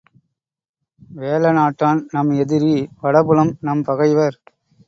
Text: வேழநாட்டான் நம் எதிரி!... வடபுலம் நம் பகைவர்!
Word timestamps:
வேழநாட்டான் 1.11 2.01
நம் 2.11 2.31
எதிரி!... 2.37 2.73
வடபுலம் 3.01 3.53
நம் 3.61 3.83
பகைவர்! 3.83 4.37